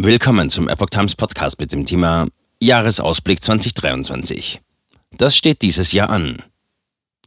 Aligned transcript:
Willkommen 0.00 0.48
zum 0.48 0.68
Epoch 0.68 0.90
Times 0.90 1.16
Podcast 1.16 1.58
mit 1.58 1.72
dem 1.72 1.84
Thema 1.84 2.28
Jahresausblick 2.62 3.42
2023. 3.42 4.60
Das 5.16 5.36
steht 5.36 5.60
dieses 5.62 5.90
Jahr 5.90 6.08
an. 6.08 6.40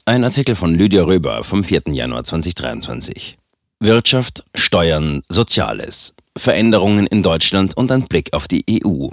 Ein 0.05 0.23
Artikel 0.23 0.55
von 0.55 0.73
Lydia 0.73 1.03
Röber 1.03 1.43
vom 1.43 1.65
4. 1.65 1.81
Januar 1.87 2.23
2023. 2.23 3.37
Wirtschaft, 3.81 4.45
Steuern, 4.55 5.21
Soziales. 5.27 6.13
Veränderungen 6.37 7.07
in 7.07 7.23
Deutschland 7.23 7.75
und 7.75 7.91
ein 7.91 8.07
Blick 8.07 8.31
auf 8.31 8.47
die 8.47 8.63
EU. 8.85 9.09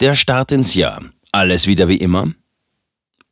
Der 0.00 0.16
Start 0.16 0.50
ins 0.50 0.74
Jahr. 0.74 1.04
Alles 1.30 1.68
wieder 1.68 1.86
wie 1.86 1.98
immer? 1.98 2.32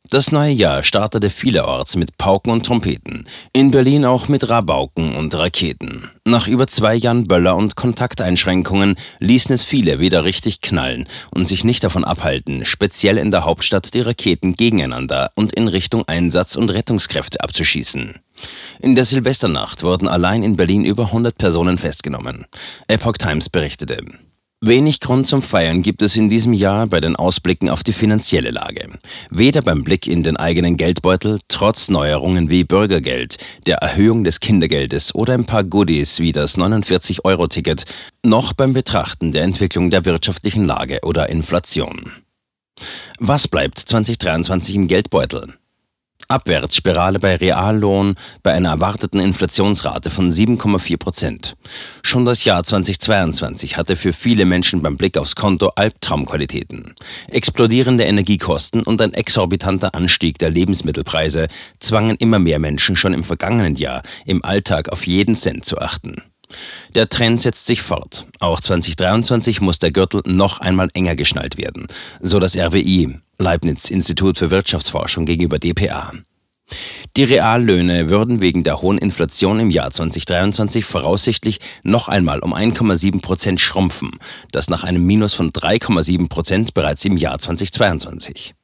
Das 0.09 0.31
neue 0.31 0.51
Jahr 0.51 0.83
startete 0.83 1.31
vielerorts 1.31 1.95
mit 1.95 2.17
Pauken 2.17 2.51
und 2.51 2.63
Trompeten, 2.63 3.27
in 3.53 3.71
Berlin 3.71 4.05
auch 4.05 4.27
mit 4.27 4.47
Rabauken 4.47 5.15
und 5.15 5.33
Raketen. 5.33 6.11
Nach 6.25 6.47
über 6.47 6.67
zwei 6.67 6.93
Jahren 6.93 7.27
Böller 7.27 7.55
und 7.55 7.75
Kontakteinschränkungen 7.75 8.97
ließen 9.19 9.55
es 9.55 9.63
viele 9.63 9.99
wieder 9.99 10.23
richtig 10.23 10.61
knallen 10.61 11.07
und 11.31 11.47
sich 11.47 11.63
nicht 11.63 11.83
davon 11.83 12.03
abhalten, 12.03 12.65
speziell 12.65 13.17
in 13.17 13.31
der 13.31 13.45
Hauptstadt 13.45 13.95
die 13.95 14.01
Raketen 14.01 14.55
gegeneinander 14.55 15.31
und 15.35 15.53
in 15.53 15.67
Richtung 15.67 16.03
Einsatz- 16.07 16.55
und 16.55 16.69
Rettungskräfte 16.69 17.41
abzuschießen. 17.41 18.19
In 18.81 18.93
der 18.93 19.05
Silvesternacht 19.05 19.81
wurden 19.81 20.07
allein 20.07 20.43
in 20.43 20.55
Berlin 20.55 20.85
über 20.85 21.05
100 21.05 21.35
Personen 21.35 21.79
festgenommen. 21.79 22.45
Epoch 22.87 23.17
Times 23.17 23.49
berichtete. 23.49 24.03
Wenig 24.67 24.99
Grund 24.99 25.27
zum 25.27 25.43
Feiern 25.43 25.83
gibt 25.83 26.01
es 26.01 26.15
in 26.15 26.27
diesem 26.27 26.51
Jahr 26.51 26.87
bei 26.87 26.99
den 26.99 27.15
Ausblicken 27.15 27.69
auf 27.69 27.83
die 27.83 27.93
finanzielle 27.93 28.49
Lage. 28.49 28.89
Weder 29.29 29.61
beim 29.61 29.83
Blick 29.83 30.07
in 30.07 30.23
den 30.23 30.37
eigenen 30.37 30.75
Geldbeutel, 30.75 31.37
trotz 31.49 31.91
Neuerungen 31.91 32.49
wie 32.49 32.63
Bürgergeld, 32.63 33.37
der 33.67 33.77
Erhöhung 33.77 34.23
des 34.23 34.39
Kindergeldes 34.39 35.13
oder 35.13 35.35
ein 35.35 35.45
paar 35.45 35.63
Goodies 35.63 36.19
wie 36.19 36.31
das 36.31 36.57
49-Euro-Ticket, 36.57 37.83
noch 38.25 38.53
beim 38.53 38.73
Betrachten 38.73 39.31
der 39.31 39.43
Entwicklung 39.43 39.91
der 39.91 40.03
wirtschaftlichen 40.03 40.65
Lage 40.65 41.01
oder 41.03 41.29
Inflation. 41.29 42.11
Was 43.19 43.47
bleibt 43.47 43.77
2023 43.77 44.75
im 44.75 44.87
Geldbeutel? 44.87 45.53
Abwärtsspirale 46.27 47.19
bei 47.19 47.35
Reallohn 47.35 48.15
bei 48.43 48.53
einer 48.53 48.69
erwarteten 48.69 49.19
Inflationsrate 49.19 50.09
von 50.09 50.31
7,4 50.31 50.97
Prozent. 50.97 51.55
Schon 52.03 52.25
das 52.25 52.43
Jahr 52.43 52.63
2022 52.63 53.77
hatte 53.77 53.95
für 53.95 54.13
viele 54.13 54.45
Menschen 54.45 54.81
beim 54.81 54.97
Blick 54.97 55.17
aufs 55.17 55.35
Konto 55.35 55.71
Albtraumqualitäten. 55.75 56.95
Explodierende 57.29 58.05
Energiekosten 58.05 58.83
und 58.83 59.01
ein 59.01 59.13
exorbitanter 59.13 59.93
Anstieg 59.95 60.39
der 60.39 60.49
Lebensmittelpreise 60.49 61.47
zwangen 61.79 62.15
immer 62.17 62.39
mehr 62.39 62.59
Menschen 62.59 62.95
schon 62.95 63.13
im 63.13 63.23
vergangenen 63.23 63.75
Jahr 63.75 64.01
im 64.25 64.43
Alltag 64.43 64.89
auf 64.89 65.05
jeden 65.07 65.35
Cent 65.35 65.65
zu 65.65 65.79
achten. 65.79 66.21
Der 66.93 67.09
Trend 67.09 67.41
setzt 67.41 67.65
sich 67.65 67.81
fort. 67.81 68.25
Auch 68.39 68.59
2023 68.59 69.61
muss 69.61 69.79
der 69.79 69.91
Gürtel 69.91 70.21
noch 70.25 70.59
einmal 70.59 70.89
enger 70.93 71.15
geschnallt 71.15 71.57
werden, 71.57 71.87
so 72.21 72.39
das 72.39 72.55
RWI, 72.55 73.19
Leibniz 73.37 73.89
Institut 73.89 74.37
für 74.39 74.51
Wirtschaftsforschung 74.51 75.25
gegenüber 75.25 75.59
dpa. 75.59 76.13
Die 77.15 77.23
Reallöhne 77.23 78.09
würden 78.09 78.41
wegen 78.41 78.63
der 78.63 78.81
hohen 78.81 78.97
Inflation 78.97 79.59
im 79.59 79.69
Jahr 79.69 79.91
2023 79.91 80.83
voraussichtlich 80.83 81.59
noch 81.83 82.07
einmal 82.07 82.39
um 82.39 82.53
1,7 82.53 83.21
Prozent 83.21 83.61
schrumpfen, 83.61 84.11
das 84.51 84.69
nach 84.69 84.83
einem 84.83 85.05
Minus 85.05 85.33
von 85.33 85.51
3,7 85.51 86.27
Prozent 86.27 86.73
bereits 86.73 87.05
im 87.05 87.17
Jahr 87.17 87.39
2022. 87.39 88.55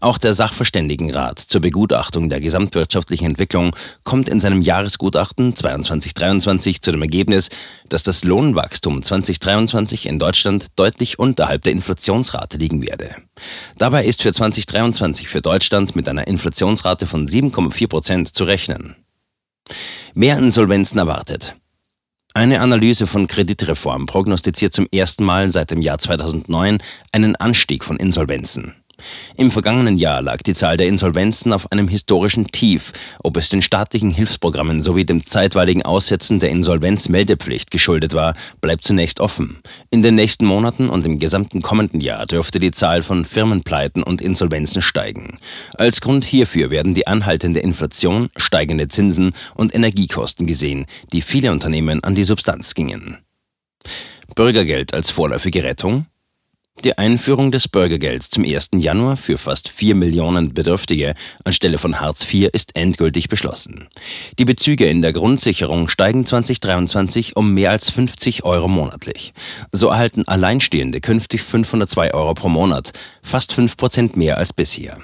Auch 0.00 0.18
der 0.18 0.34
Sachverständigenrat 0.34 1.38
zur 1.38 1.60
Begutachtung 1.60 2.28
der 2.28 2.40
gesamtwirtschaftlichen 2.40 3.26
Entwicklung 3.26 3.74
kommt 4.04 4.28
in 4.28 4.40
seinem 4.40 4.62
Jahresgutachten 4.62 5.54
2022-23 5.54 6.82
zu 6.82 6.92
dem 6.92 7.02
Ergebnis, 7.02 7.48
dass 7.88 8.02
das 8.02 8.24
Lohnwachstum 8.24 9.02
2023 9.02 10.06
in 10.06 10.18
Deutschland 10.18 10.66
deutlich 10.76 11.18
unterhalb 11.18 11.62
der 11.62 11.72
Inflationsrate 11.72 12.58
liegen 12.58 12.82
werde. 12.82 13.16
Dabei 13.78 14.04
ist 14.04 14.22
für 14.22 14.32
2023 14.32 15.28
für 15.28 15.40
Deutschland 15.40 15.96
mit 15.96 16.08
einer 16.08 16.26
Inflationsrate 16.26 17.06
von 17.06 17.28
7,4 17.28 17.88
Prozent 17.88 18.34
zu 18.34 18.44
rechnen. 18.44 18.96
Mehr 20.14 20.38
Insolvenzen 20.38 20.98
erwartet. 20.98 21.56
Eine 22.36 22.60
Analyse 22.60 23.06
von 23.06 23.26
Kreditreform 23.26 24.04
prognostiziert 24.04 24.74
zum 24.74 24.86
ersten 24.92 25.24
Mal 25.24 25.48
seit 25.48 25.70
dem 25.70 25.80
Jahr 25.80 25.98
2009 25.98 26.78
einen 27.12 27.34
Anstieg 27.36 27.82
von 27.82 27.96
Insolvenzen. 27.96 28.74
Im 29.36 29.50
vergangenen 29.50 29.98
Jahr 29.98 30.22
lag 30.22 30.42
die 30.42 30.54
Zahl 30.54 30.76
der 30.76 30.86
Insolvenzen 30.86 31.52
auf 31.52 31.70
einem 31.70 31.88
historischen 31.88 32.46
Tief. 32.46 32.92
Ob 33.22 33.36
es 33.36 33.48
den 33.48 33.62
staatlichen 33.62 34.10
Hilfsprogrammen 34.10 34.82
sowie 34.82 35.04
dem 35.04 35.26
zeitweiligen 35.26 35.82
Aussetzen 35.82 36.38
der 36.38 36.50
Insolvenzmeldepflicht 36.50 37.70
geschuldet 37.70 38.14
war, 38.14 38.34
bleibt 38.60 38.84
zunächst 38.84 39.20
offen. 39.20 39.60
In 39.90 40.02
den 40.02 40.14
nächsten 40.14 40.46
Monaten 40.46 40.88
und 40.88 41.04
im 41.04 41.18
gesamten 41.18 41.60
kommenden 41.60 42.00
Jahr 42.00 42.26
dürfte 42.26 42.58
die 42.58 42.70
Zahl 42.70 43.02
von 43.02 43.24
Firmenpleiten 43.24 44.02
und 44.02 44.20
Insolvenzen 44.20 44.80
steigen. 44.80 45.38
Als 45.74 46.00
Grund 46.00 46.24
hierfür 46.24 46.70
werden 46.70 46.94
die 46.94 47.06
anhaltende 47.06 47.60
Inflation, 47.60 48.30
steigende 48.36 48.88
Zinsen 48.88 49.32
und 49.54 49.74
Energiekosten 49.74 50.46
gesehen, 50.46 50.86
die 51.12 51.20
viele 51.20 51.52
Unternehmen 51.52 52.02
an 52.02 52.14
die 52.14 52.24
Substanz 52.24 52.74
gingen. 52.74 53.18
Bürgergeld 54.34 54.92
als 54.94 55.10
vorläufige 55.10 55.62
Rettung? 55.62 56.06
Die 56.84 56.98
Einführung 56.98 57.50
des 57.50 57.68
Bürgergelds 57.68 58.28
zum 58.28 58.44
1. 58.44 58.70
Januar 58.74 59.16
für 59.16 59.38
fast 59.38 59.68
4 59.68 59.94
Millionen 59.94 60.52
Bedürftige 60.52 61.14
anstelle 61.42 61.78
von 61.78 62.00
Hartz 62.00 62.22
IV 62.32 62.50
ist 62.52 62.76
endgültig 62.76 63.28
beschlossen. 63.28 63.88
Die 64.38 64.44
Bezüge 64.44 64.86
in 64.86 65.00
der 65.00 65.14
Grundsicherung 65.14 65.88
steigen 65.88 66.26
2023 66.26 67.34
um 67.34 67.54
mehr 67.54 67.70
als 67.70 67.90
50 67.90 68.44
Euro 68.44 68.68
monatlich. 68.68 69.32
So 69.72 69.88
erhalten 69.88 70.28
Alleinstehende 70.28 71.00
künftig 71.00 71.42
502 71.42 72.12
Euro 72.12 72.34
pro 72.34 72.50
Monat, 72.50 72.92
fast 73.22 73.52
5 73.54 73.76
Prozent 73.78 74.16
mehr 74.16 74.36
als 74.36 74.52
bisher. 74.52 74.98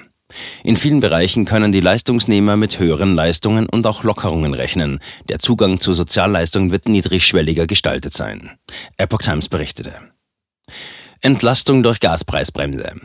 In 0.63 0.77
vielen 0.77 0.99
Bereichen 0.99 1.45
können 1.45 1.71
die 1.71 1.79
Leistungsnehmer 1.79 2.55
mit 2.55 2.79
höheren 2.79 3.15
Leistungen 3.15 3.67
und 3.67 3.85
auch 3.87 4.03
Lockerungen 4.03 4.53
rechnen. 4.53 4.99
Der 5.27 5.39
Zugang 5.39 5.79
zu 5.79 5.93
Sozialleistungen 5.93 6.71
wird 6.71 6.87
niedrigschwelliger 6.87 7.67
gestaltet 7.67 8.13
sein. 8.13 8.51
Epoch 8.97 9.23
Times 9.23 9.49
berichtete. 9.49 9.93
Entlastung 11.25 11.83
durch 11.83 12.01
Gaspreisbremse. 12.01 12.95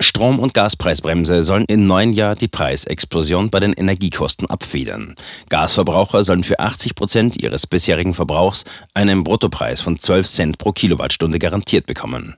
Strom- 0.00 0.40
und 0.40 0.54
Gaspreisbremse 0.54 1.44
sollen 1.44 1.66
im 1.68 1.86
neuen 1.86 2.12
Jahr 2.12 2.34
die 2.34 2.48
Preisexplosion 2.48 3.48
bei 3.48 3.60
den 3.60 3.72
Energiekosten 3.72 4.50
abfedern. 4.50 5.14
Gasverbraucher 5.50 6.24
sollen 6.24 6.42
für 6.42 6.58
80 6.58 6.96
Prozent 6.96 7.40
ihres 7.40 7.68
bisherigen 7.68 8.12
Verbrauchs 8.12 8.64
einen 8.92 9.22
Bruttopreis 9.22 9.80
von 9.80 10.00
12 10.00 10.26
Cent 10.26 10.58
pro 10.58 10.72
Kilowattstunde 10.72 11.38
garantiert 11.38 11.86
bekommen. 11.86 12.34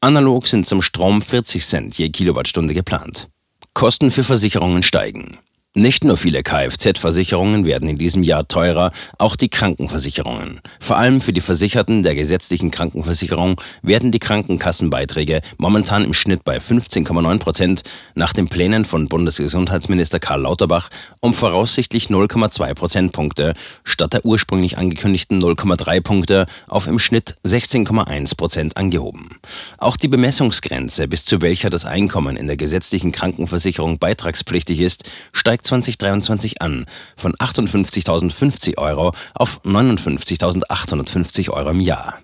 Analog 0.00 0.46
sind 0.46 0.64
zum 0.68 0.80
Strom 0.80 1.22
40 1.22 1.66
Cent 1.66 1.98
je 1.98 2.08
Kilowattstunde 2.10 2.72
geplant. 2.72 3.30
Kosten 3.74 4.12
für 4.12 4.22
Versicherungen 4.22 4.84
steigen. 4.84 5.38
Nicht 5.74 6.04
nur 6.04 6.18
viele 6.18 6.42
Kfz-Versicherungen 6.42 7.64
werden 7.64 7.88
in 7.88 7.96
diesem 7.96 8.22
Jahr 8.22 8.46
teurer, 8.46 8.92
auch 9.16 9.36
die 9.36 9.48
Krankenversicherungen. 9.48 10.60
Vor 10.78 10.98
allem 10.98 11.22
für 11.22 11.32
die 11.32 11.40
Versicherten 11.40 12.02
der 12.02 12.14
gesetzlichen 12.14 12.70
Krankenversicherung 12.70 13.58
werden 13.80 14.12
die 14.12 14.18
Krankenkassenbeiträge 14.18 15.40
momentan 15.56 16.04
im 16.04 16.12
Schnitt 16.12 16.44
bei 16.44 16.58
15,9 16.58 17.38
Prozent 17.38 17.82
nach 18.14 18.34
den 18.34 18.50
Plänen 18.50 18.84
von 18.84 19.08
Bundesgesundheitsminister 19.08 20.20
Karl 20.20 20.42
Lauterbach 20.42 20.90
um 21.22 21.32
voraussichtlich 21.32 22.08
0,2 22.08 22.74
Prozentpunkte 22.74 23.54
statt 23.82 24.12
der 24.12 24.26
ursprünglich 24.26 24.76
angekündigten 24.76 25.42
0,3 25.42 26.02
Punkte 26.02 26.44
auf 26.68 26.86
im 26.86 26.98
Schnitt 26.98 27.36
16,1 27.46 28.36
Prozent 28.36 28.76
angehoben. 28.76 29.38
Auch 29.78 29.96
die 29.96 30.08
Bemessungsgrenze, 30.08 31.08
bis 31.08 31.24
zu 31.24 31.40
welcher 31.40 31.70
das 31.70 31.86
Einkommen 31.86 32.36
in 32.36 32.46
der 32.46 32.58
gesetzlichen 32.58 33.10
Krankenversicherung 33.10 33.98
beitragspflichtig 33.98 34.78
ist, 34.78 35.04
steigt 35.32 35.61
2023 35.62 36.62
an, 36.62 36.86
von 37.16 37.34
58.050 37.34 38.78
Euro 38.78 39.12
auf 39.34 39.60
59.850 39.64 41.50
Euro 41.50 41.70
im 41.70 41.80
Jahr. 41.80 42.20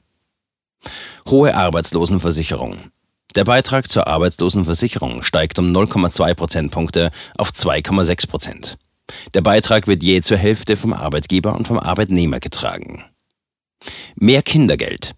Hohe 1.28 1.54
Arbeitslosenversicherung. 1.54 2.90
Der 3.34 3.44
Beitrag 3.44 3.88
zur 3.88 4.06
Arbeitslosenversicherung 4.06 5.22
steigt 5.22 5.58
um 5.58 5.72
0,2 5.72 6.34
Prozentpunkte 6.34 7.10
auf 7.36 7.50
2,6 7.50 8.28
Prozent. 8.28 8.78
Der 9.34 9.42
Beitrag 9.42 9.86
wird 9.86 10.02
je 10.02 10.20
zur 10.20 10.38
Hälfte 10.38 10.76
vom 10.76 10.92
Arbeitgeber 10.92 11.54
und 11.54 11.66
vom 11.66 11.78
Arbeitnehmer 11.78 12.40
getragen. 12.40 13.04
Mehr 14.16 14.42
Kindergeld. 14.42 15.14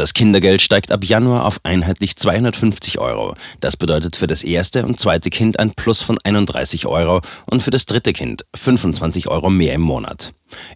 Das 0.00 0.14
Kindergeld 0.14 0.62
steigt 0.62 0.92
ab 0.92 1.04
Januar 1.04 1.44
auf 1.44 1.60
einheitlich 1.62 2.16
250 2.16 2.98
Euro. 3.00 3.34
Das 3.60 3.76
bedeutet 3.76 4.16
für 4.16 4.26
das 4.26 4.42
erste 4.42 4.86
und 4.86 4.98
zweite 4.98 5.28
Kind 5.28 5.58
ein 5.58 5.72
Plus 5.72 6.00
von 6.00 6.16
31 6.24 6.86
Euro 6.86 7.20
und 7.44 7.62
für 7.62 7.70
das 7.70 7.84
dritte 7.84 8.14
Kind 8.14 8.46
25 8.56 9.28
Euro 9.28 9.50
mehr 9.50 9.74
im 9.74 9.82
Monat. 9.82 10.32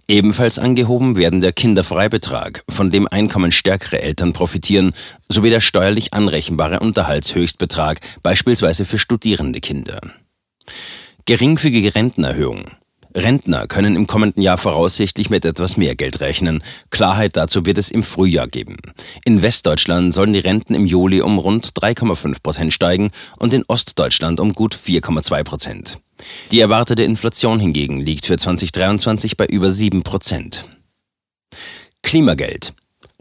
Ebenfalls 0.09 0.59
angehoben 0.59 1.17
werden 1.17 1.41
der 1.41 1.55
Kinderfreibetrag, 1.55 2.65
von 2.69 2.91
dem 2.91 3.09
einkommensstärkere 3.09 4.03
Eltern 4.03 4.35
profitieren, 4.35 4.93
sowie 5.31 5.49
der 5.49 5.61
steuerlich 5.61 6.12
anrechenbare 6.12 6.81
Unterhaltshöchstbetrag, 6.81 8.00
beispielsweise 8.23 8.85
für 8.85 8.99
studierende 8.99 9.61
Kinder. 9.61 10.03
Geringfügige 11.25 11.94
Rentenerhöhung. 11.94 12.73
Rentner 13.16 13.66
können 13.69 13.94
im 13.94 14.06
kommenden 14.06 14.43
Jahr 14.43 14.58
voraussichtlich 14.58 15.31
mit 15.31 15.44
etwas 15.44 15.76
mehr 15.76 15.94
Geld 15.94 16.20
rechnen. 16.20 16.62
Klarheit 16.90 17.37
dazu 17.37 17.64
wird 17.64 17.78
es 17.78 17.90
im 17.90 18.02
Frühjahr 18.02 18.49
geben. 18.49 18.76
In 19.25 19.43
Westdeutschland 19.43 20.12
sollen 20.12 20.32
die 20.32 20.40
Renten 20.40 20.75
im 20.75 20.87
Juli 20.87 21.20
um 21.20 21.38
rund 21.38 21.69
3,5 21.69 22.43
Prozent 22.43 22.72
steigen 22.72 23.11
und 23.38 23.55
in 23.55 23.64
Ostdeutschland 23.69 24.40
um 24.40 24.52
gut 24.52 24.75
4,2 24.75 25.44
Prozent. 25.44 25.99
Die 26.52 26.61
erwartete 26.61 27.05
Inflation 27.05 27.61
hingegen 27.61 28.00
liegt 28.00 28.26
für 28.26 28.37
2023 28.37 29.37
bei 29.37 29.46
über 29.46 29.70
7 29.70 30.02
Prozent. 30.02 30.66
Klimageld. 32.02 32.75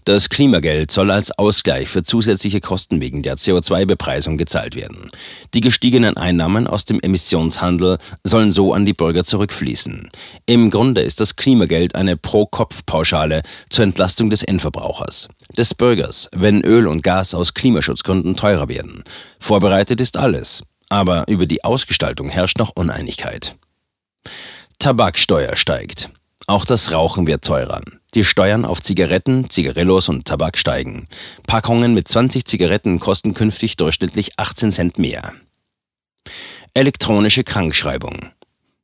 Das 0.05 0.27
Klimageld 0.27 0.91
soll 0.91 1.11
als 1.11 1.31
Ausgleich 1.31 1.87
für 1.87 2.03
zusätzliche 2.03 2.59
Kosten 2.59 2.99
wegen 2.99 3.23
der 3.23 3.37
CO2-Bepreisung 3.37 4.37
gezahlt 4.37 4.75
werden. 4.75 5.11
Die 5.53 5.61
gestiegenen 5.61 6.17
Einnahmen 6.17 6.67
aus 6.67 6.83
dem 6.83 6.99
Emissionshandel 6.99 7.97
sollen 8.23 8.51
so 8.51 8.73
an 8.73 8.85
die 8.85 8.93
Bürger 8.93 9.23
zurückfließen. 9.23 10.09
Im 10.45 10.69
Grunde 10.71 11.01
ist 11.01 11.21
das 11.21 11.37
Klimageld 11.37 11.95
eine 11.95 12.17
Pro-Kopf-Pauschale 12.17 13.43
zur 13.69 13.85
Entlastung 13.85 14.29
des 14.29 14.43
Endverbrauchers, 14.43 15.29
des 15.57 15.73
Bürgers, 15.73 16.29
wenn 16.35 16.61
Öl 16.61 16.87
und 16.87 17.01
Gas 17.01 17.33
aus 17.33 17.53
Klimaschutzgründen 17.53 18.35
teurer 18.35 18.67
werden. 18.67 19.05
Vorbereitet 19.39 20.01
ist 20.01 20.17
alles, 20.17 20.63
aber 20.89 21.27
über 21.29 21.45
die 21.45 21.63
Ausgestaltung 21.63 22.27
herrscht 22.27 22.59
noch 22.59 22.71
Uneinigkeit. 22.75 23.55
Tabaksteuer 24.79 25.55
steigt. 25.55 26.09
Auch 26.45 26.65
das 26.65 26.91
Rauchen 26.91 27.25
wird 27.25 27.45
teurer. 27.45 27.81
Die 28.15 28.23
Steuern 28.23 28.63
auf 28.63 28.81
Zigaretten, 28.81 29.49
Zigarillos 29.49 30.07
und 30.07 30.25
Tabak 30.25 30.57
steigen. 30.57 31.07
Packungen 31.47 31.95
mit 31.95 32.07
20 32.07 32.45
Zigaretten 32.45 32.99
kosten 32.99 33.33
künftig 33.33 33.75
durchschnittlich 33.77 34.37
18 34.37 34.71
Cent 34.71 34.99
mehr. 34.99 35.33
Elektronische 36.75 37.43
Krankschreibung. 37.43 38.27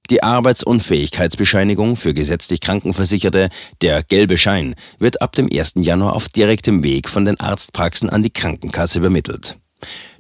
Die 0.09 0.23
Arbeitsunfähigkeitsbescheinigung 0.23 1.95
für 1.95 2.15
gesetzlich 2.15 2.61
Krankenversicherte, 2.61 3.49
der 3.83 4.01
gelbe 4.01 4.37
Schein, 4.37 4.73
wird 4.97 5.21
ab 5.21 5.33
dem 5.33 5.47
1. 5.51 5.73
Januar 5.75 6.15
auf 6.15 6.29
direktem 6.29 6.83
Weg 6.83 7.07
von 7.07 7.25
den 7.25 7.39
Arztpraxen 7.39 8.09
an 8.09 8.23
die 8.23 8.31
Krankenkasse 8.31 8.97
übermittelt. 8.97 9.57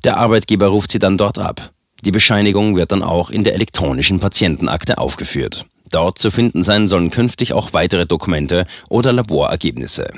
Der 0.03 0.17
Arbeitgeber 0.17 0.67
ruft 0.67 0.91
sie 0.91 0.99
dann 0.99 1.17
dort 1.17 1.39
ab. 1.39 1.71
Die 2.05 2.11
Bescheinigung 2.11 2.75
wird 2.75 2.91
dann 2.91 3.03
auch 3.03 3.31
in 3.31 3.43
der 3.43 3.55
elektronischen 3.55 4.19
Patientenakte 4.19 4.99
aufgeführt. 4.99 5.65
Dort 5.91 6.17
zu 6.19 6.31
finden 6.31 6.63
sein 6.63 6.87
sollen 6.87 7.09
künftig 7.09 7.53
auch 7.53 7.73
weitere 7.73 8.05
Dokumente 8.05 8.65
oder 8.89 9.11
Laborergebnisse. 9.13 10.11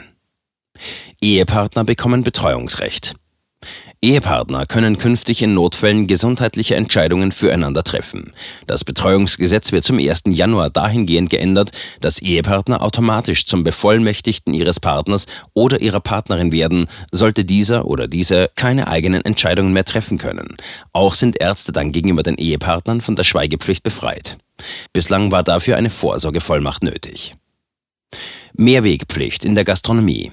Ehepartner 1.22 1.84
bekommen 1.84 2.24
Betreuungsrecht. 2.24 3.16
Ehepartner 4.02 4.66
können 4.66 4.98
künftig 4.98 5.44
in 5.44 5.54
Notfällen 5.54 6.08
gesundheitliche 6.08 6.76
Entscheidungen 6.76 7.32
füreinander 7.32 7.84
treffen. 7.84 8.34
Das 8.66 8.84
Betreuungsgesetz 8.84 9.72
wird 9.72 9.86
zum 9.86 10.00
1. 10.00 10.24
Januar 10.26 10.72
dahingehend 10.72 11.30
geändert, 11.30 11.70
dass 12.00 12.20
Ehepartner 12.20 12.82
automatisch 12.82 13.46
zum 13.46 13.64
Bevollmächtigten 13.64 14.56
ihres 14.56 14.80
Partners 14.80 15.28
oder 15.54 15.82
ihrer 15.82 16.00
Partnerin 16.00 16.52
werden, 16.52 16.88
sollte 17.12 17.46
dieser 17.46 17.86
oder 17.86 18.08
diese 18.08 18.50
keine 18.56 18.88
eigenen 18.88 19.24
Entscheidungen 19.24 19.72
mehr 19.72 19.86
treffen 19.86 20.18
können. 20.18 20.56
Auch 20.94 21.14
sind 21.14 21.40
Ärzte 21.40 21.72
dann 21.72 21.92
gegenüber 21.92 22.24
den 22.24 22.36
Ehepartnern 22.36 23.02
von 23.02 23.16
der 23.16 23.24
Schweigepflicht 23.24 23.84
befreit. 23.84 24.38
Bislang 24.94 25.32
war 25.32 25.44
dafür 25.44 25.78
eine 25.78 25.92
Vorsorgevollmacht 25.92 26.84
nötig. 26.84 27.36
Mehrwegpflicht 28.54 29.46
in 29.46 29.56
der 29.56 29.64
Gastronomie. 29.64 30.32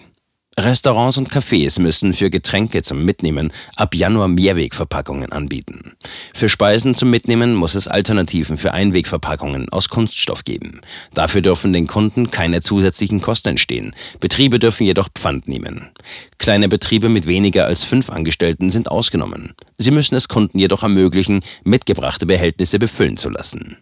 Restaurants 0.59 1.17
und 1.17 1.31
Cafés 1.31 1.81
müssen 1.81 2.13
für 2.13 2.31
Getränke 2.31 2.83
zum 2.83 3.05
Mitnehmen 3.05 3.53
ab 3.77 3.95
Januar 3.95 4.27
Mehrwegverpackungen 4.27 5.31
anbieten. 5.31 5.93
Für 6.35 6.49
Speisen 6.49 6.97
zum 6.97 7.11
Mitnehmen 7.11 7.55
muss 7.55 7.77
es 7.77 7.87
Alternativen 7.87 8.57
für 8.57 8.73
Einwegverpackungen 8.75 9.69
aus 9.69 9.89
Kunststoff 9.89 10.43
geben. 10.43 10.81
Dafür 11.15 11.43
dürfen 11.43 11.73
den 11.73 11.87
Kunden 11.87 12.33
keine 12.33 12.61
zusätzlichen 12.61 13.21
Kosten 13.21 13.51
entstehen. 13.51 13.95
Betriebe 14.19 14.59
dürfen 14.59 14.85
jedoch 14.85 15.09
Pfand 15.15 15.47
nehmen. 15.47 15.91
Kleine 16.39 16.69
Betriebe 16.69 17.09
mit 17.09 17.29
weniger 17.29 17.67
als 17.67 17.85
fünf 17.85 18.11
Angestellten 18.11 18.69
sind 18.69 18.91
ausgenommen. 18.91 19.55
Sie 19.77 19.93
müssen 19.93 20.17
es 20.17 20.27
Kunden 20.27 20.59
jedoch 20.59 20.83
ermöglichen, 20.83 21.41
mitgebrachte 21.63 22.27
Behältnisse 22.27 22.81
befüllen 22.81 23.17
zu 23.17 23.31
lassen. 23.31 23.77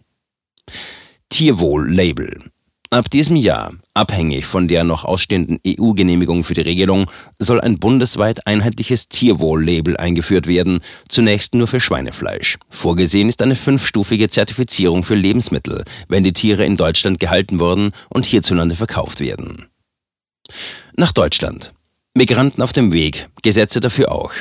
Tierwohl-Label. 1.29 2.51
Ab 2.89 3.09
diesem 3.09 3.35
Jahr, 3.35 3.73
abhängig 3.93 4.45
von 4.45 4.69
der 4.69 4.85
noch 4.85 5.03
ausstehenden 5.03 5.59
EU-Genehmigung 5.67 6.45
für 6.45 6.53
die 6.53 6.61
Regelung, 6.61 7.11
soll 7.37 7.59
ein 7.59 7.79
bundesweit 7.79 8.47
einheitliches 8.47 9.09
Tierwohl-Label 9.09 9.97
eingeführt 9.97 10.47
werden, 10.47 10.79
zunächst 11.09 11.53
nur 11.53 11.67
für 11.67 11.81
Schweinefleisch. 11.81 12.57
Vorgesehen 12.69 13.27
ist 13.27 13.41
eine 13.41 13.55
fünfstufige 13.55 14.29
Zertifizierung 14.29 15.03
für 15.03 15.15
Lebensmittel, 15.15 15.83
wenn 16.07 16.23
die 16.23 16.31
Tiere 16.31 16.65
in 16.65 16.77
Deutschland 16.77 17.19
gehalten 17.19 17.59
wurden 17.59 17.91
und 18.09 18.25
hierzulande 18.25 18.75
verkauft 18.75 19.19
werden. 19.19 19.65
Nach 20.95 21.11
Deutschland. 21.11 21.73
Migranten 22.13 22.61
auf 22.61 22.71
dem 22.71 22.93
Weg, 22.93 23.27
Gesetze 23.41 23.81
dafür 23.81 24.13
auch. 24.13 24.31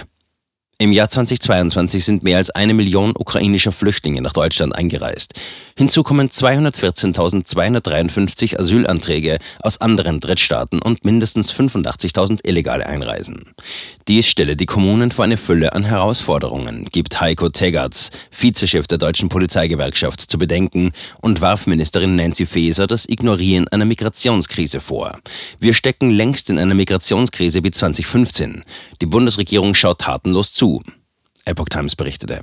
Im 0.78 0.93
Jahr 0.93 1.08
2022 1.08 2.05
sind 2.05 2.23
mehr 2.23 2.37
als 2.37 2.50
eine 2.50 2.75
Million 2.75 3.14
ukrainischer 3.17 3.73
Flüchtlinge 3.73 4.20
nach 4.20 4.34
Deutschland 4.34 4.76
eingereist. 4.76 5.32
Hinzu 5.75 6.02
kommen 6.02 6.28
214.253 6.28 8.61
Asylanträge 8.61 9.38
aus 9.62 9.81
anderen 9.81 10.20
Drittstaaten 10.20 10.82
und 10.82 11.06
mindestens 11.06 11.50
85.000 11.50 12.46
illegale 12.46 12.84
Einreisen. 12.84 13.55
Dies 14.06 14.28
stelle 14.28 14.55
die 14.55 14.67
Kommunen 14.67 15.12
vor 15.12 15.25
eine 15.25 15.38
Fülle 15.38 15.73
an 15.73 15.84
Herausforderungen, 15.84 16.84
gibt 16.93 17.23
Heiko 17.23 17.49
Tegatz, 17.49 18.11
Vizechef 18.31 18.87
der 18.87 18.99
deutschen 18.99 19.31
Polizeigewerkschaft, 19.31 20.20
zu 20.20 20.37
bedenken 20.37 20.93
und 21.23 21.40
warf 21.40 21.67
Ministerin 21.67 22.17
Nancy 22.17 22.44
Faeser 22.44 22.87
das 22.87 23.08
Ignorieren 23.08 23.67
einer 23.69 23.87
Migrationskrise 23.87 24.81
vor. 24.81 25.19
Wir 25.58 25.73
stecken 25.73 26.11
längst 26.11 26.50
in 26.50 26.58
einer 26.58 26.75
Migrationskrise 26.75 27.64
wie 27.64 27.70
2015. 27.70 28.62
Die 29.00 29.06
Bundesregierung 29.06 29.73
schaut 29.73 30.02
tatenlos 30.02 30.52
zu 30.52 30.65
zu. 30.66 30.82
Epoch 31.44 31.68
Times 31.68 31.94
berichtete. 31.94 32.42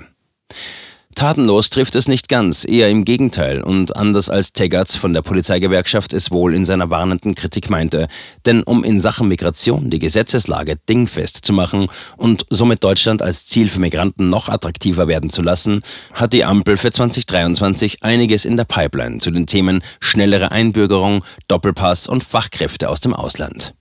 Tatenlos 1.14 1.70
trifft 1.70 1.96
es 1.96 2.08
nicht 2.08 2.28
ganz, 2.28 2.66
eher 2.66 2.90
im 2.90 3.06
Gegenteil 3.06 3.62
und 3.62 3.96
anders 3.96 4.32
als 4.32 4.52
Teggerts 4.52 4.96
von 4.96 5.14
der 5.14 5.22
Polizeigewerkschaft 5.22 6.12
es 6.12 6.32
wohl 6.32 6.56
in 6.56 6.66
seiner 6.66 6.90
warnenden 6.90 7.36
Kritik 7.36 7.70
meinte. 7.70 8.08
Denn 8.48 8.64
um 8.64 8.84
in 8.84 9.00
Sachen 9.00 9.28
Migration 9.28 9.92
die 9.92 10.00
Gesetzeslage 10.00 10.78
dingfest 10.90 11.46
zu 11.46 11.54
machen 11.54 11.88
und 12.18 12.46
somit 12.50 12.84
Deutschland 12.84 13.22
als 13.22 13.46
Ziel 13.46 13.70
für 13.70 13.80
Migranten 13.80 14.30
noch 14.32 14.50
attraktiver 14.50 15.08
werden 15.08 15.30
zu 15.30 15.44
lassen, 15.44 15.82
hat 16.14 16.34
die 16.34 16.46
Ampel 16.46 16.78
für 16.78 16.92
2023 16.92 18.04
einiges 18.04 18.46
in 18.46 18.58
der 18.58 18.66
Pipeline 18.66 19.20
zu 19.20 19.30
den 19.30 19.46
Themen 19.46 19.84
schnellere 20.00 20.52
Einbürgerung, 20.52 21.24
Doppelpass 21.48 22.08
und 22.08 22.24
Fachkräfte 22.24 22.90
aus 22.90 23.02
dem 23.02 23.14
Ausland. 23.14 23.76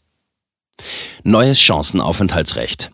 Neues 1.22 1.58
Chancenaufenthaltsrecht. 1.58 2.90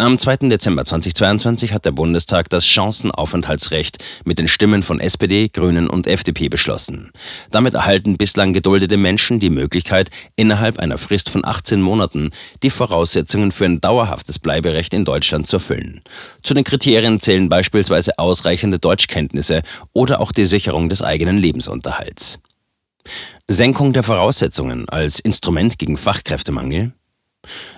Am 0.00 0.16
2. 0.16 0.48
Dezember 0.48 0.86
2022 0.86 1.74
hat 1.74 1.84
der 1.84 1.90
Bundestag 1.90 2.48
das 2.48 2.64
Chancenaufenthaltsrecht 2.64 4.02
mit 4.24 4.38
den 4.38 4.48
Stimmen 4.48 4.82
von 4.82 4.98
SPD, 4.98 5.48
Grünen 5.48 5.90
und 5.90 6.06
FDP 6.06 6.48
beschlossen. 6.48 7.10
Damit 7.50 7.74
erhalten 7.74 8.16
bislang 8.16 8.54
geduldete 8.54 8.96
Menschen 8.96 9.40
die 9.40 9.50
Möglichkeit, 9.50 10.08
innerhalb 10.36 10.78
einer 10.78 10.96
Frist 10.96 11.28
von 11.28 11.44
18 11.44 11.82
Monaten 11.82 12.30
die 12.62 12.70
Voraussetzungen 12.70 13.52
für 13.52 13.66
ein 13.66 13.82
dauerhaftes 13.82 14.38
Bleiberecht 14.38 14.94
in 14.94 15.04
Deutschland 15.04 15.46
zu 15.46 15.56
erfüllen. 15.56 16.00
Zu 16.42 16.54
den 16.54 16.64
Kriterien 16.64 17.20
zählen 17.20 17.50
beispielsweise 17.50 18.18
ausreichende 18.18 18.78
Deutschkenntnisse 18.78 19.62
oder 19.92 20.22
auch 20.22 20.32
die 20.32 20.46
Sicherung 20.46 20.88
des 20.88 21.02
eigenen 21.02 21.36
Lebensunterhalts. 21.36 22.38
Senkung 23.48 23.92
der 23.92 24.02
Voraussetzungen 24.02 24.88
als 24.88 25.20
Instrument 25.20 25.78
gegen 25.78 25.98
Fachkräftemangel 25.98 26.94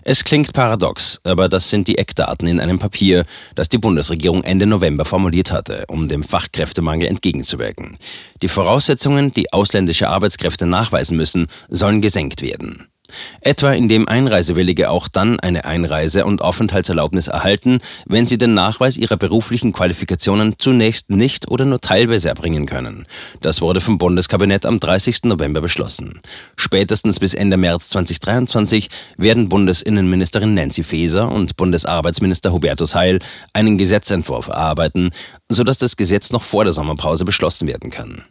es 0.04 0.25
klingt 0.25 0.52
paradox, 0.52 1.21
aber 1.25 1.49
das 1.49 1.71
sind 1.71 1.88
die 1.88 1.99
Eckdaten 1.99 2.49
in 2.49 2.61
einem 2.61 2.78
Papier, 2.78 3.25
das 3.54 3.69
die 3.69 3.78
Bundesregierung 3.78 4.45
Ende 4.45 4.66
November 4.66 5.04
formuliert 5.04 5.52
hatte, 5.52 5.85
um 5.88 6.09
dem 6.09 6.25
Fachkräftemangel 6.25 7.09
entgegenzuwirken. 7.09 7.97
Die 8.42 8.49
Voraussetzungen, 8.49 9.33
die 9.33 9.52
ausländische 9.52 10.09
Arbeitskräfte 10.09 10.66
nachweisen 10.66 11.16
müssen, 11.16 11.47
sollen 11.69 12.02
gesenkt 12.02 12.42
werden. 12.42 12.92
Etwa 13.40 13.73
indem 13.73 14.09
Einreisewillige 14.09 14.90
auch 14.90 15.09
dann 15.09 15.40
eine 15.40 15.64
Einreise- 15.64 16.25
und 16.25 16.42
Aufenthaltserlaubnis 16.42 17.28
erhalten, 17.28 17.78
wenn 18.07 18.26
sie 18.26 18.38
den 18.38 18.54
Nachweis 18.54 18.97
ihrer 18.97 19.16
beruflichen 19.16 19.73
Qualifikationen 19.73 20.54
zunächst 20.59 21.11
nicht 21.11 21.50
oder 21.50 21.64
nur 21.64 21.81
teilweise 21.81 22.28
erbringen 22.28 22.66
können. 22.66 23.07
Das 23.40 23.61
wurde 23.61 23.81
vom 23.81 23.99
Bundeskabinett 23.99 24.66
am 24.66 24.81
30. 24.81 25.25
November 25.25 25.61
beschlossen. 25.61 26.21
Spätestens 26.57 27.21
bis 27.21 27.35
Ende 27.35 27.57
März 27.57 27.88
2023 27.90 28.88
werden 29.16 29.49
Bundesinnenministerin 29.49 30.54
Nancy 30.54 30.83
Faeser 30.83 31.31
und 31.31 31.57
Bundesarbeitsminister 31.57 32.52
Hubertus 32.52 32.95
Heil 32.95 33.19
einen 33.52 33.78
Gesetzentwurf 33.78 34.49
erarbeiten, 34.49 35.11
sodass 35.49 35.78
das 35.78 35.97
Gesetz 35.97 36.33
noch 36.33 36.42
vor 36.42 36.64
der 36.64 36.73
Sommerpause 36.73 37.25
beschlossen 37.25 37.69
werden 37.69 37.90
kann. 37.90 38.23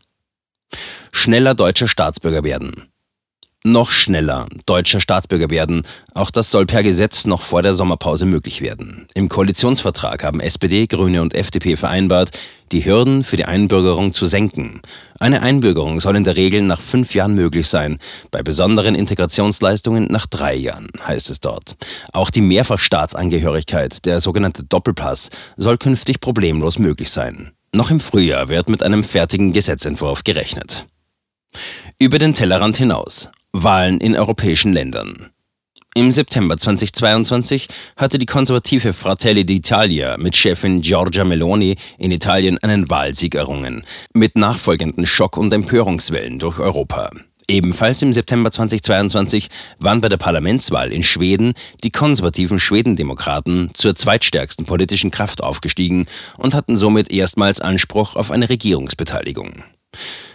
Schneller 1.12 1.56
deutscher 1.56 1.88
Staatsbürger 1.88 2.44
werden. 2.44 2.91
Noch 3.64 3.92
schneller 3.92 4.48
deutscher 4.66 5.00
Staatsbürger 5.00 5.50
werden. 5.50 5.84
Auch 6.14 6.32
das 6.32 6.52
soll 6.52 6.66
per 6.66 6.84
Gesetz 6.84 7.26
noch 7.26 7.42
vor 7.42 7.62
der 7.62 7.74
Sommerpause 7.74 8.26
möglich 8.26 8.62
werden. 8.62 9.08
Im 9.14 9.30
Koalitionsvertrag 9.30 10.24
haben 10.24 10.40
SPD, 10.40 10.88
Grüne 10.88 11.22
und 11.22 11.36
FDP 11.36 11.76
vereinbart, 11.76 12.32
die 12.72 12.86
Hürden 12.86 13.24
für 13.24 13.38
die 13.38 13.46
Einbürgerung 13.46 14.14
zu 14.14 14.26
senken. 14.26 14.82
Eine 15.20 15.42
Einbürgerung 15.42 16.00
soll 16.00 16.16
in 16.16 16.24
der 16.24 16.38
Regel 16.38 16.62
nach 16.62 16.80
fünf 16.80 17.14
Jahren 17.14 17.34
möglich 17.34 17.68
sein, 17.68 18.00
bei 18.32 18.42
besonderen 18.42 18.96
Integrationsleistungen 18.96 20.06
nach 20.06 20.26
drei 20.26 20.56
Jahren, 20.56 20.90
heißt 21.06 21.30
es 21.30 21.40
dort. 21.40 21.76
Auch 22.14 22.30
die 22.30 22.42
Mehrfachstaatsangehörigkeit, 22.42 24.06
der 24.06 24.22
sogenannte 24.22 24.64
Doppelpass, 24.64 25.30
soll 25.58 25.78
künftig 25.78 26.22
problemlos 26.22 26.80
möglich 26.80 27.12
sein. 27.12 27.52
Noch 27.74 27.92
im 27.92 28.00
Frühjahr 28.00 28.50
wird 28.50 28.70
mit 28.70 28.84
einem 28.84 29.04
fertigen 29.04 29.52
Gesetzentwurf 29.52 30.24
gerechnet. 30.24 30.86
Über 32.00 32.18
den 32.18 32.34
Tellerrand 32.34 32.78
hinaus. 32.78 33.30
Wahlen 33.54 34.00
in 34.00 34.16
europäischen 34.16 34.72
Ländern. 34.72 35.30
Im 35.94 36.10
September 36.10 36.58
2022 36.58 37.68
hatte 37.98 38.18
die 38.18 38.26
konservative 38.26 38.94
Fratelli 38.94 39.42
d'Italia 39.42 40.18
mit 40.18 40.38
Chefin 40.38 40.80
Giorgia 40.80 41.26
Meloni 41.26 41.76
in 41.98 42.12
Italien 42.12 42.58
einen 42.60 42.90
Wahlsieg 42.90 43.36
errungen, 43.36 43.84
mit 44.14 44.38
nachfolgenden 44.38 45.06
Schock- 45.06 45.36
und 45.36 45.52
Empörungswellen 45.52 46.40
durch 46.40 46.60
Europa. 46.60 47.12
Ebenfalls 47.50 48.02
im 48.02 48.14
September 48.14 48.52
2022 48.52 49.50
waren 49.80 50.00
bei 50.00 50.08
der 50.08 50.16
Parlamentswahl 50.16 50.94
in 50.94 51.04
Schweden 51.04 51.54
die 51.84 51.92
konservativen 51.92 52.58
Schwedendemokraten 52.58 53.72
zur 53.74 53.94
zweitstärksten 53.96 54.66
politischen 54.66 55.12
Kraft 55.12 55.44
aufgestiegen 55.44 56.06
und 56.38 56.56
hatten 56.56 56.78
somit 56.78 57.12
erstmals 57.12 57.60
Anspruch 57.60 58.16
auf 58.16 58.32
eine 58.32 58.48
Regierungsbeteiligung. 58.48 59.66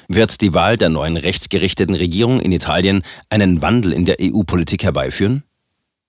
Wird 0.08 0.40
die 0.40 0.54
Wahl 0.54 0.76
der 0.76 0.88
neuen 0.88 1.16
rechtsgerichteten 1.16 1.94
Regierung 1.94 2.40
in 2.40 2.52
Italien 2.52 3.02
einen 3.28 3.62
Wandel 3.62 3.92
in 3.92 4.04
der 4.04 4.16
EU-Politik 4.20 4.84
herbeiführen? 4.84 5.42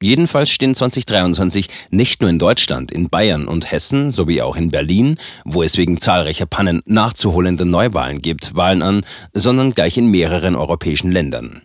Jedenfalls 0.01 0.51
stehen 0.51 0.75
2023 0.75 1.70
nicht 1.89 2.22
nur 2.22 2.30
in 2.30 2.38
Deutschland, 2.38 2.92
in 2.92 3.10
Bayern 3.10 3.48
und 3.48 3.72
Hessen 3.72 4.12
sowie 4.12 4.44
auch 4.44 4.56
in 4.56 4.70
Berlin, 4.70 5.18
wo 5.44 5.63
es 5.63 5.77
wegen 5.77 6.00
zahlreicher 6.00 6.46
Pannen 6.46 6.84
nachzuholende 6.86 7.66
Neuwahlen 7.66 8.22
gibt, 8.22 8.56
Wahlen 8.56 8.84
an, 8.84 9.01
sondern 9.34 9.72
gleich 9.72 9.98
in 9.98 10.12
mehreren 10.12 10.56
europäischen 10.56 11.12
Ländern. 11.12 11.63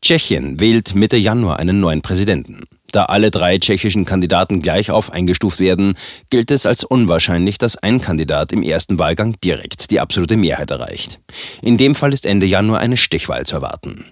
Tschechien 0.00 0.58
wählt 0.58 0.94
Mitte 0.94 1.18
Januar 1.18 1.58
einen 1.58 1.80
neuen 1.80 2.00
Präsidenten. 2.00 2.60
Da 2.94 3.06
alle 3.06 3.32
drei 3.32 3.58
tschechischen 3.58 4.04
Kandidaten 4.04 4.62
gleich 4.62 4.92
auf 4.92 5.12
eingestuft 5.12 5.58
werden, 5.58 5.94
gilt 6.30 6.52
es 6.52 6.64
als 6.64 6.84
unwahrscheinlich, 6.84 7.58
dass 7.58 7.76
ein 7.76 8.00
Kandidat 8.00 8.52
im 8.52 8.62
ersten 8.62 9.00
Wahlgang 9.00 9.34
direkt 9.42 9.90
die 9.90 9.98
absolute 9.98 10.36
Mehrheit 10.36 10.70
erreicht. 10.70 11.18
In 11.60 11.76
dem 11.76 11.96
Fall 11.96 12.12
ist 12.12 12.24
Ende 12.24 12.46
Januar 12.46 12.78
eine 12.78 12.96
Stichwahl 12.96 13.46
zu 13.46 13.56
erwarten. 13.56 14.04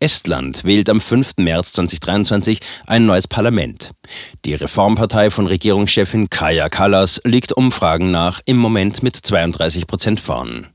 Estland 0.00 0.64
wählt 0.64 0.90
am 0.90 1.00
5. 1.00 1.38
März 1.38 1.72
2023 1.72 2.60
ein 2.86 3.06
neues 3.06 3.26
Parlament. 3.26 3.92
Die 4.44 4.52
Reformpartei 4.52 5.30
von 5.30 5.46
Regierungschefin 5.46 6.28
Kaja 6.28 6.68
Kallas 6.68 7.22
liegt 7.24 7.54
Umfragen 7.54 8.10
nach 8.10 8.42
im 8.44 8.58
Moment 8.58 9.02
mit 9.02 9.16
32 9.16 9.86
Prozent 9.86 10.20
vorn. 10.20 10.66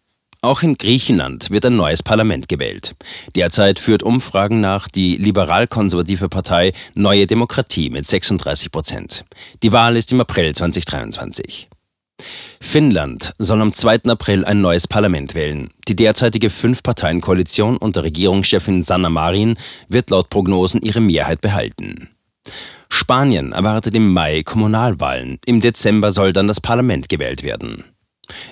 Auch 0.46 0.62
in 0.62 0.78
Griechenland 0.78 1.50
wird 1.50 1.66
ein 1.66 1.76
neues 1.76 2.04
Parlament 2.04 2.48
gewählt. 2.48 2.96
Derzeit 3.34 3.80
führt 3.80 4.04
Umfragen 4.04 4.62
nach 4.62 4.88
die 4.88 5.18
liberal-konservative 5.18 6.30
Partei 6.30 6.74
Neue 6.94 7.26
Demokratie 7.26 7.90
mit 7.90 8.06
36 8.06 8.70
Prozent. 8.70 9.26
Die 9.64 9.72
Wahl 9.72 9.98
ist 9.98 10.12
im 10.12 10.22
April 10.22 10.54
2023. 10.54 11.68
Finnland 12.62 13.34
soll 13.40 13.60
am 13.60 13.74
2. 13.74 14.04
April 14.04 14.46
ein 14.46 14.62
neues 14.62 14.88
Parlament 14.88 15.34
wählen. 15.34 15.72
Die 15.88 15.96
derzeitige 15.96 16.52
Fünf-Parteien-Koalition 16.52 17.78
unter 17.78 18.04
Regierungschefin 18.04 18.84
Sanna 18.84 19.10
Marin 19.10 19.58
wird 19.90 20.12
laut 20.12 20.30
Prognosen 20.30 20.80
ihre 20.84 21.02
Mehrheit 21.02 21.42
behalten. 21.42 22.10
Spanien 22.88 23.52
erwartet 23.52 23.96
im 23.96 24.14
Mai 24.14 24.44
Kommunalwahlen. 24.44 25.40
Im 25.48 25.60
Dezember 25.60 26.12
soll 26.12 26.34
dann 26.34 26.48
das 26.48 26.62
Parlament 26.62 27.10
gewählt 27.10 27.42
werden. 27.42 27.84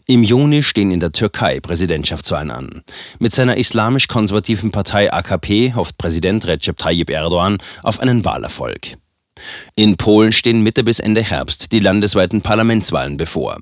Im 0.08 0.24
Juni 0.24 0.64
stehen 0.64 0.92
in 0.92 1.00
der 1.00 1.12
Türkei 1.12 1.60
Präsidentschaftswahlen 1.60 2.52
an. 2.52 2.84
Mit 3.20 3.34
seiner 3.34 3.58
islamisch-konservativen 3.58 4.72
Partei 4.72 5.12
AKP 5.12 5.74
hofft 5.76 5.98
Präsident 5.98 6.48
Recep 6.48 6.78
Tayyip 6.78 7.10
Erdogan 7.10 7.58
auf 7.84 8.00
einen 8.00 8.26
Wahlerfolg. 8.26 8.98
In 9.76 9.98
Polen 9.98 10.32
stehen 10.32 10.62
Mitte 10.62 10.84
bis 10.84 11.00
Ende 11.00 11.22
Herbst 11.22 11.72
die 11.72 11.80
landesweiten 11.80 12.42
Parlamentswahlen 12.42 13.18
bevor. 13.18 13.60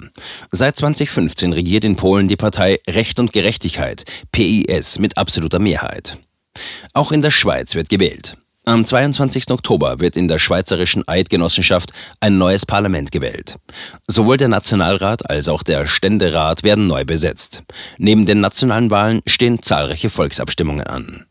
Seit 0.51 0.77
2015 0.77 1.53
regiert 1.53 1.85
in 1.85 1.95
Polen 1.95 2.27
die 2.27 2.35
Partei 2.35 2.79
Recht 2.89 3.19
und 3.19 3.33
Gerechtigkeit, 3.33 4.03
PIS, 4.31 4.99
mit 4.99 5.17
absoluter 5.17 5.59
Mehrheit. 5.59 6.17
Auch 6.93 7.11
in 7.11 7.21
der 7.21 7.31
Schweiz 7.31 7.75
wird 7.75 7.89
gewählt. 7.89 8.35
Am 8.63 8.85
22. 8.85 9.49
Oktober 9.49 9.99
wird 9.99 10.15
in 10.15 10.27
der 10.27 10.37
Schweizerischen 10.37 11.07
Eidgenossenschaft 11.07 11.93
ein 12.19 12.37
neues 12.37 12.67
Parlament 12.67 13.11
gewählt. 13.11 13.57
Sowohl 14.05 14.37
der 14.37 14.49
Nationalrat 14.49 15.27
als 15.27 15.49
auch 15.49 15.63
der 15.63 15.87
Ständerat 15.87 16.63
werden 16.63 16.85
neu 16.85 17.03
besetzt. 17.03 17.63
Neben 17.97 18.27
den 18.27 18.39
nationalen 18.39 18.91
Wahlen 18.91 19.21
stehen 19.25 19.63
zahlreiche 19.63 20.11
Volksabstimmungen 20.11 20.85
an. 20.85 21.25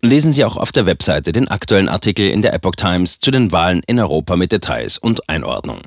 Lesen 0.00 0.32
Sie 0.32 0.46
auch 0.46 0.56
auf 0.56 0.72
der 0.72 0.86
Webseite 0.86 1.32
den 1.32 1.48
aktuellen 1.48 1.90
Artikel 1.90 2.26
in 2.26 2.40
der 2.40 2.54
Epoch 2.54 2.76
Times 2.76 3.20
zu 3.20 3.30
den 3.30 3.52
Wahlen 3.52 3.82
in 3.86 4.00
Europa 4.00 4.36
mit 4.36 4.50
Details 4.50 4.96
und 4.96 5.28
Einordnung. 5.28 5.82